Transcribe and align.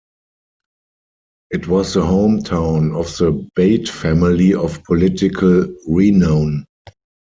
It 1.51 1.67
was 1.67 1.93
the 1.93 2.03
home 2.03 2.41
town 2.41 2.95
of 2.95 3.05
the 3.17 3.47
Bate 3.55 3.87
family 3.87 4.51
of 4.51 4.83
political 4.85 5.67
renown. 5.87 6.65